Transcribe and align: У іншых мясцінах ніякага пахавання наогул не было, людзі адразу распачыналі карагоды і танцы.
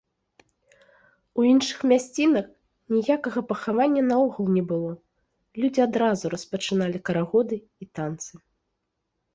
У 1.41 1.43
іншых 1.49 1.79
мясцінах 1.91 2.47
ніякага 2.95 3.39
пахавання 3.51 4.01
наогул 4.09 4.45
не 4.57 4.63
было, 4.73 4.91
людзі 5.63 5.81
адразу 5.89 6.25
распачыналі 6.37 6.97
карагоды 7.11 7.55
і 7.87 7.91
танцы. 8.01 8.33